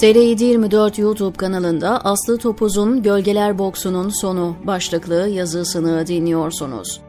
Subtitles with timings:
[0.00, 7.00] TR724 YouTube kanalında Aslı Topuz'un Gölgeler Boksu'nun sonu başlıklı yazısını dinliyorsunuz.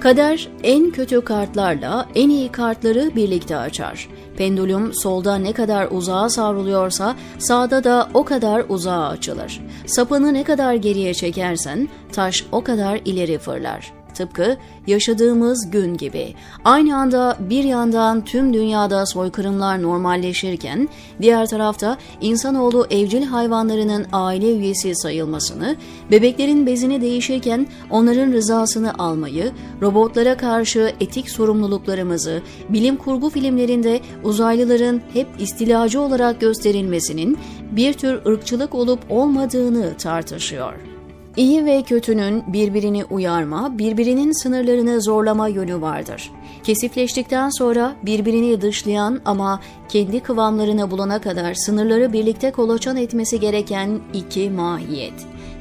[0.00, 4.08] Kader en kötü kartlarla en iyi kartları birlikte açar.
[4.36, 9.60] Pendulum solda ne kadar uzağa savruluyorsa sağda da o kadar uzağa açılır.
[9.86, 14.01] Sapını ne kadar geriye çekersen taş o kadar ileri fırlar.
[14.14, 14.56] Tıpkı
[14.86, 16.34] yaşadığımız gün gibi.
[16.64, 20.88] Aynı anda bir yandan tüm dünyada soykırımlar normalleşirken,
[21.22, 25.76] diğer tarafta insanoğlu evcil hayvanlarının aile üyesi sayılmasını,
[26.10, 29.52] bebeklerin bezini değişirken onların rızasını almayı,
[29.82, 37.38] robotlara karşı etik sorumluluklarımızı, bilim kurgu filmlerinde uzaylıların hep istilacı olarak gösterilmesinin
[37.70, 40.91] bir tür ırkçılık olup olmadığını tartışıyor.
[41.36, 46.30] İyi ve kötünün birbirini uyarma, birbirinin sınırlarını zorlama yönü vardır.
[46.64, 54.50] Kesifleştikten sonra birbirini dışlayan ama kendi kıvamlarına bulana kadar sınırları birlikte kolaçan etmesi gereken iki
[54.50, 55.14] mahiyet.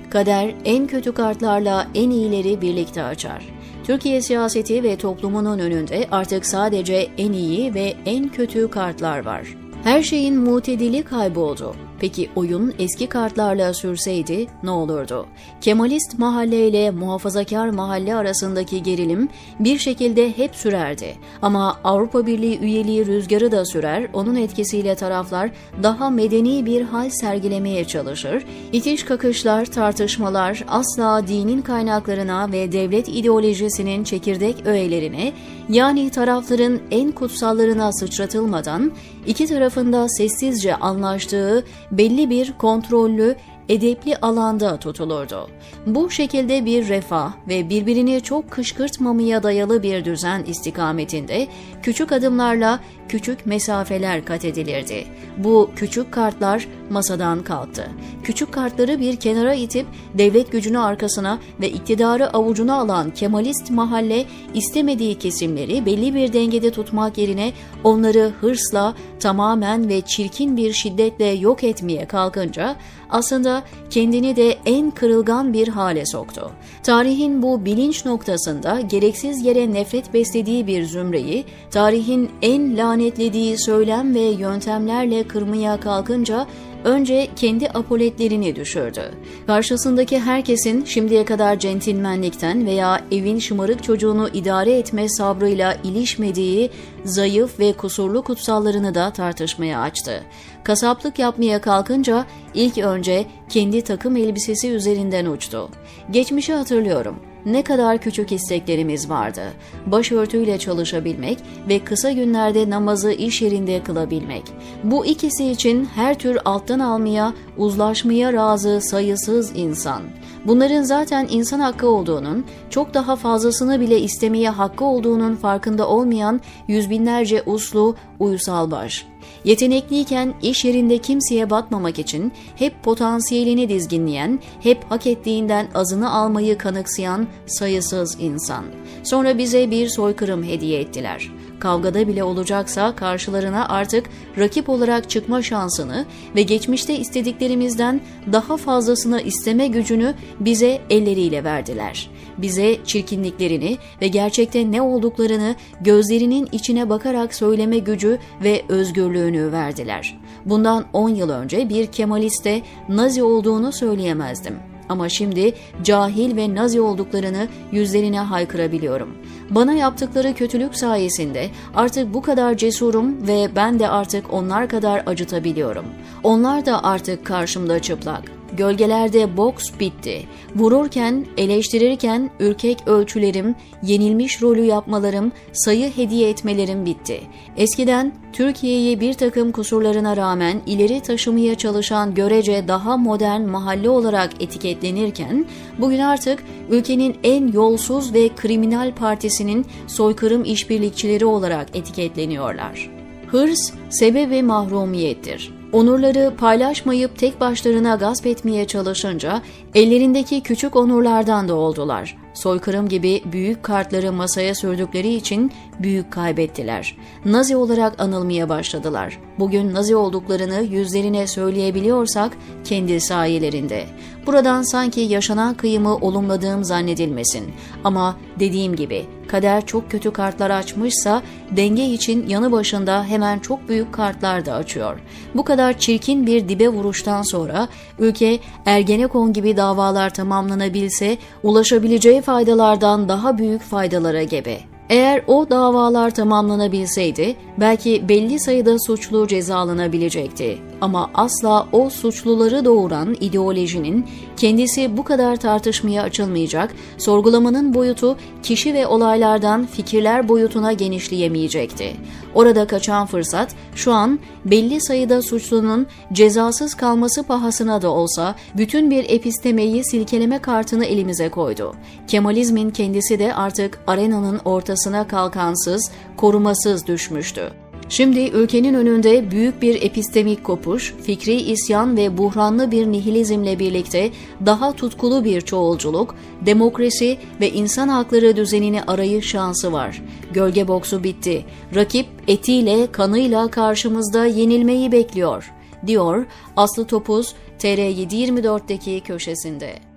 [0.10, 3.46] Kader en kötü kartlarla en iyileri birlikte açar.
[3.84, 9.58] Türkiye siyaseti ve toplumunun önünde artık sadece en iyi ve en kötü kartlar var.
[9.84, 11.76] Her şeyin mutedili kayboldu.
[12.02, 15.26] Peki oyun eski kartlarla sürseydi ne olurdu?
[15.62, 21.16] Kemalist mahalle ile muhafazakar mahalle arasındaki gerilim bir şekilde hep sürerdi.
[21.42, 25.52] Ama Avrupa Birliği üyeliği rüzgarı da sürer, onun etkisiyle taraflar
[25.84, 28.46] daha medeni bir hal sergilemeye çalışır.
[28.74, 35.34] İtiş kakışlar, tartışmalar asla dinin kaynaklarına ve devlet ideolojisinin çekirdek öğelerine
[35.70, 38.92] yani tarafların en kutsallarına sıçratılmadan
[39.28, 43.36] iki tarafında sessizce anlaştığı belli bir kontrollü,
[43.70, 45.50] edepli alanda tutulurdu.
[45.86, 51.48] Bu şekilde bir refah ve birbirini çok kışkırtmamaya dayalı bir düzen istikametinde
[51.84, 55.06] küçük adımlarla küçük mesafeler kat edilirdi.
[55.38, 57.88] Bu küçük kartlar masadan kalktı.
[58.24, 65.20] Küçük kartları bir kenara itip devlet gücünü arkasına ve iktidarı avucuna alan Kemalist mahalle istemediği
[65.20, 72.06] kesimleri belli bir dengede tutmak yerine onları hırsla tamamen ve çirkin bir şiddetle yok etmeye
[72.06, 72.76] kalkınca
[73.10, 73.51] aslında
[73.90, 76.52] kendini de en kırılgan bir hale soktu.
[76.84, 84.22] Tarihin bu bilinç noktasında gereksiz yere nefret beslediği bir zümreyi, tarihin en lanetlediği söylem ve
[84.22, 86.48] yöntemlerle kırmaya kalkınca
[86.84, 89.12] önce kendi apoletlerini düşürdü.
[89.48, 96.70] Karşısındaki herkesin şimdiye kadar centilmenlikten veya evin şımarık çocuğunu idare etme sabrıyla ilişmediği
[97.06, 100.24] zayıf ve kusurlu kutsallarını da tartışmaya açtı.
[100.64, 105.70] Kasaplık yapmaya kalkınca ilk önce kendi takım elbisesi üzerinden uçtu.
[106.12, 109.42] Geçmişi hatırlıyorum ne kadar küçük isteklerimiz vardı.
[109.86, 111.38] Başörtüyle çalışabilmek
[111.70, 114.44] ve kısa günlerde namazı iş yerinde kılabilmek.
[114.84, 120.02] Bu ikisi için her tür alttan almaya, uzlaşmaya razı sayısız insan.
[120.46, 126.90] Bunların zaten insan hakkı olduğunun, çok daha fazlasını bile istemeye hakkı olduğunun farkında olmayan yüz
[126.90, 129.11] binlerce uslu, uysal baş.
[129.46, 137.28] Yetenekliyken iş yerinde kimseye batmamak için hep potansiyelini dizginleyen, hep hak ettiğinden azını almayı kanıksayan
[137.46, 138.66] sayısız insan.
[139.04, 141.32] Sonra bize bir soykırım hediye ettiler.
[141.62, 146.06] Kavgada bile olacaksa karşılarına artık rakip olarak çıkma şansını
[146.36, 148.02] ve geçmişte istediklerimizden
[148.32, 152.10] daha fazlasını isteme gücünü bize elleriyle verdiler.
[152.38, 160.20] Bize çirkinliklerini ve gerçekte ne olduklarını gözlerinin içine bakarak söyleme gücü ve özgürlüğünü verdiler.
[160.46, 164.71] Bundan 10 yıl önce bir Kemaliste Nazi olduğunu söyleyemezdim.
[164.92, 165.54] Ama şimdi
[165.84, 169.18] cahil ve nazi olduklarını yüzlerine haykırabiliyorum.
[169.50, 175.86] Bana yaptıkları kötülük sayesinde artık bu kadar cesurum ve ben de artık onlar kadar acıtabiliyorum.
[176.24, 178.41] Onlar da artık karşımda çıplak.
[178.58, 180.22] Gölgelerde boks bitti.
[180.56, 187.22] Vururken, eleştirirken ürkek ölçülerim, yenilmiş rolü yapmalarım, sayı hediye etmelerim bitti.
[187.58, 195.46] Eskiden Türkiye'yi bir takım kusurlarına rağmen ileri taşımaya çalışan görece daha modern mahalle olarak etiketlenirken,
[195.80, 202.90] bugün artık ülkenin en yolsuz ve kriminal partisinin soykırım işbirlikçileri olarak etiketleniyorlar.
[203.28, 205.61] Hırs, sebebi mahrumiyettir.
[205.74, 209.42] Onurları paylaşmayıp tek başlarına gasp etmeye çalışınca
[209.76, 212.18] ellerindeki küçük onurlardan da oldular.
[212.34, 216.98] Soykırım gibi büyük kartları masaya sürdükleri için büyük kaybettiler.
[217.26, 219.20] Nazi olarak anılmaya başladılar.
[219.40, 223.86] Bugün Nazi olduklarını yüzlerine söyleyebiliyorsak kendi sayelerinde.
[224.26, 227.52] Buradan sanki yaşanan kıyımı olumladığım zannedilmesin.
[227.84, 233.94] Ama dediğim gibi kader çok kötü kartlar açmışsa denge için yanı başında hemen çok büyük
[233.94, 235.00] kartlar da açıyor.
[235.36, 237.68] Bu kadar çirkin bir dibe vuruştan sonra
[238.00, 244.58] ülke Ergenekon gibi davalar tamamlanabilse ulaşabileceği faydalardan daha büyük faydalara gebe.
[244.90, 250.71] Eğer o davalar tamamlanabilseydi belki belli sayıda suçlu cezalanabilecekti.
[250.82, 254.06] Ama asla o suçluları doğuran ideolojinin
[254.38, 261.96] kendisi bu kadar tartışmaya açılmayacak, sorgulamanın boyutu kişi ve olaylardan fikirler boyutuna genişleyemeyecekti.
[262.36, 269.06] Orada kaçan fırsat şu an belli sayıda suçlunun cezasız kalması pahasına da olsa bütün bir
[269.10, 271.76] epistemeyi silkeleme kartını elimize koydu.
[272.08, 277.71] Kemalizmin kendisi de artık arenanın ortasına kalkansız, korumasız düşmüştü.
[277.92, 284.12] Şimdi ülkenin önünde büyük bir epistemik kopuş, fikri isyan ve buhranlı bir nihilizmle birlikte
[284.46, 286.16] daha tutkulu bir çoğulculuk,
[286.46, 290.02] demokrasi ve insan hakları düzenini arayış şansı var.
[290.34, 291.46] Gölge boksu bitti.
[291.76, 295.52] Rakip etiyle, kanıyla karşımızda yenilmeyi bekliyor,
[295.88, 296.26] diyor
[296.58, 299.91] Aslı Topuz TR724'deki köşesinde.